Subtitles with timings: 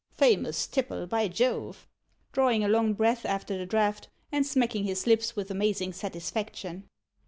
[0.15, 1.87] Famous tipple, by Jove!"
[2.31, 6.87] drawing a long breath after the draught, and smacking his lips with amazing satisfaction.